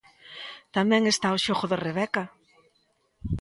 Tamén 0.75 1.03
está 1.05 1.27
o 1.37 1.41
xogo 1.45 1.65
de 1.71 1.81
Rebecca. 1.85 2.23